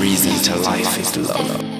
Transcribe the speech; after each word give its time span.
reason 0.00 0.32
to 0.42 0.56
life 0.62 0.98
is 0.98 1.16
love. 1.16 1.70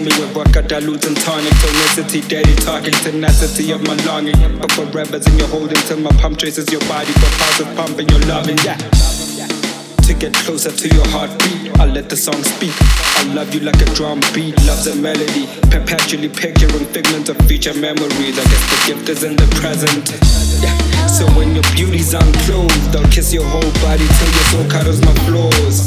Me 0.00 0.12
with 0.18 0.32
vodka 0.32 0.62
dilute 0.62 1.06
and 1.06 1.16
tonic. 1.16 1.52
Tonicity, 1.52 2.26
daily 2.28 2.54
talking, 2.56 2.92
tenacity 2.92 3.72
of 3.72 3.82
my 3.86 3.94
longing. 4.06 4.58
But 4.58 4.72
forever's 4.72 5.26
in 5.26 5.38
your 5.38 5.48
holding 5.48 5.76
till 5.88 6.00
my 6.00 6.10
pump 6.12 6.38
traces 6.38 6.70
your 6.72 6.80
body, 6.82 7.12
pauses 7.12 7.66
pumping 7.76 8.08
your 8.08 8.20
loving. 8.20 8.58
Yeah. 8.64 9.19
To 10.10 10.16
get 10.18 10.34
closer 10.34 10.72
to 10.72 10.88
your 10.88 11.06
heartbeat, 11.14 11.70
I'll 11.78 11.86
let 11.86 12.10
the 12.10 12.16
song 12.16 12.42
speak. 12.42 12.74
I 13.22 13.30
love 13.32 13.54
you 13.54 13.60
like 13.60 13.80
a 13.80 13.86
drum 13.94 14.18
beat, 14.34 14.58
love's 14.66 14.88
a 14.88 14.96
melody. 14.96 15.46
Perpetually 15.70 16.28
picturing 16.28 16.82
figments 16.90 17.30
of 17.30 17.38
future 17.46 17.74
memories. 17.78 18.34
I 18.34 18.42
guess 18.42 18.64
the 18.74 18.78
gift 18.90 19.08
is 19.08 19.22
in 19.22 19.36
the 19.36 19.46
present. 19.62 20.10
Yeah. 20.58 20.74
So 21.06 21.30
when 21.38 21.54
your 21.54 21.62
beauty's 21.78 22.12
unclothed, 22.12 22.90
I'll 22.90 23.06
kiss 23.14 23.32
your 23.32 23.46
whole 23.46 23.70
body 23.78 24.02
till 24.02 24.30
your 24.34 24.46
soul 24.50 24.66
cuddles 24.66 24.98
my 24.98 25.14
floors. 25.30 25.86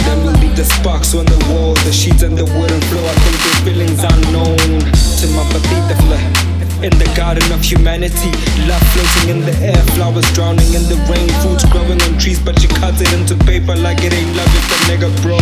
Then 0.00 0.24
we'll 0.24 0.40
leave 0.40 0.56
the 0.56 0.64
sparks 0.64 1.14
on 1.14 1.26
the 1.26 1.36
wall, 1.52 1.74
the 1.84 1.92
sheets 1.92 2.22
and 2.22 2.38
the 2.38 2.48
wooden 2.56 2.80
floor. 2.88 3.04
I 3.04 3.16
think 3.20 3.36
the 3.36 3.52
feelings 3.68 4.00
unknown 4.00 4.80
to 4.80 5.24
my 5.36 5.44
patita 5.52 5.96
fla- 6.08 6.52
In 6.82 6.90
the 6.98 7.06
garden 7.14 7.46
of 7.52 7.62
humanity, 7.62 8.32
love 8.66 8.82
floating 8.90 9.28
in 9.30 9.40
the 9.46 9.54
air, 9.62 9.82
flowers 9.94 10.26
drowning 10.32 10.66
in 10.74 10.82
the 10.90 10.98
rain, 11.06 11.28
fruits 11.38 11.62
growing 11.70 12.00
on 12.02 12.18
trees, 12.18 12.40
but 12.42 12.58
it 13.00 13.12
into 13.12 13.36
paper 13.44 13.76
like 13.76 14.02
it 14.02 14.12
ain't 14.12 14.36
love, 14.36 14.48
it's 14.48 14.70
a 14.72 14.78
nigga 14.90 15.22
bro. 15.22 15.41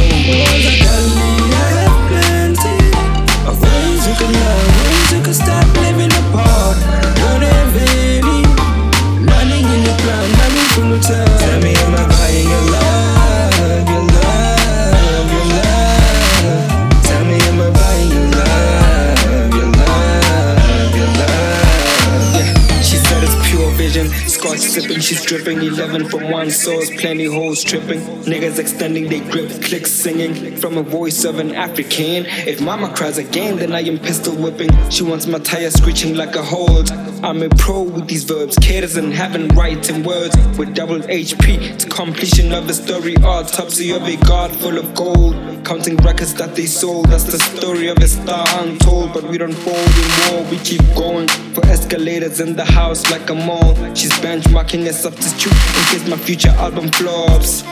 She's 25.10 25.24
dripping. 25.24 25.60
11 25.60 26.08
from 26.08 26.30
one 26.30 26.50
source, 26.50 26.88
plenty 27.00 27.24
hoes 27.24 27.64
tripping. 27.64 28.00
Niggas 28.32 28.58
extending 28.58 29.08
their 29.08 29.24
grip, 29.30 29.50
clicks 29.62 29.90
singing 29.90 30.56
from 30.56 30.78
a 30.78 30.82
voice 30.82 31.24
of 31.24 31.38
an 31.40 31.54
African. 31.54 32.26
If 32.46 32.60
mama 32.60 32.94
cries 32.94 33.18
again, 33.18 33.56
then 33.56 33.72
I 33.72 33.80
am 33.80 33.98
pistol 33.98 34.34
whipping. 34.36 34.70
She 34.90 35.02
wants 35.02 35.26
my 35.26 35.38
tire 35.40 35.70
screeching 35.70 36.14
like 36.14 36.36
a 36.36 36.42
hold. 36.42 36.90
I'm 37.22 37.42
a 37.42 37.48
pro 37.50 37.82
with 37.82 38.06
these 38.06 38.24
verbs, 38.24 38.56
caters 38.58 38.96
and 38.96 39.12
having 39.12 39.48
rights 39.48 39.90
writing 39.90 40.02
words 40.04 40.36
with 40.58 40.74
double 40.74 41.00
HP. 41.00 41.58
It's 41.72 41.84
completion 41.84 42.52
of 42.52 42.68
a 42.68 42.74
story, 42.74 43.16
autopsy 43.18 43.92
of 43.92 44.02
a 44.02 44.16
god 44.26 44.50
full 44.56 44.78
of 44.78 44.94
gold. 44.94 45.34
Counting 45.64 45.96
records 45.98 46.34
that 46.34 46.54
they 46.54 46.66
sold, 46.66 47.06
that's 47.06 47.24
the 47.24 47.38
story 47.38 47.88
of 47.88 47.98
a 47.98 48.08
star 48.08 48.46
untold. 48.62 49.12
But 49.12 49.24
we 49.24 49.38
don't 49.38 49.52
fold 49.52 49.76
in 49.76 50.34
war, 50.34 50.50
we 50.50 50.58
keep 50.58 50.82
going 50.94 51.28
for 51.54 51.64
escalators 51.66 52.40
in 52.40 52.56
the 52.56 52.64
house 52.64 53.10
like 53.10 53.28
a 53.30 53.34
mall. 53.34 53.74
She's 53.94 54.12
benchmarking 54.20 54.86
a 54.86 54.92
substitute 55.00 55.52
in 55.52 55.84
case 55.88 56.06
my 56.06 56.16
future 56.16 56.50
album 56.60 56.90
flops. 56.92 57.62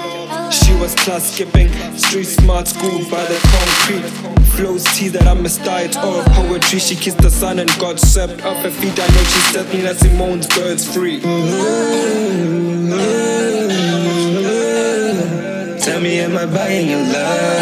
She 0.51 0.73
was 0.81 0.95
class 0.95 1.31
skipping, 1.31 1.69
street 1.99 2.25
smart, 2.25 2.67
schooled 2.69 3.11
by 3.11 3.23
the 3.27 3.39
concrete. 3.53 4.09
Flows 4.57 4.85
tea 4.97 5.09
that 5.09 5.27
I'm 5.27 5.45
a 5.45 5.49
star, 5.51 5.83
it's 5.83 5.99
all 5.99 6.25
poetry. 6.25 6.79
She 6.79 6.97
kissed 6.97 7.19
the 7.19 7.31
sun 7.31 7.59
and 7.59 7.71
God 7.79 8.01
swept 8.01 8.43
off 8.47 8.57
her 8.63 8.71
feet. 8.71 8.99
I 8.99 9.07
know 9.09 9.25
she 9.33 9.41
set 9.53 9.69
me 9.75 9.83
like 9.83 9.97
Simone's 9.97 10.47
birds 10.47 10.85
free. 10.91 11.21
Tell 15.85 16.01
me, 16.01 16.21
am 16.21 16.37
I 16.37 16.47
buying 16.47 16.89
your 16.89 17.01
love, 17.01 17.58